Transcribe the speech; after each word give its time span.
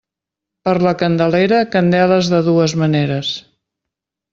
Per 0.67 0.73
la 0.85 0.93
Candelera, 1.01 1.61
candeles 1.77 2.33
de 2.35 2.43
dues 2.51 2.77
maneres. 2.87 3.35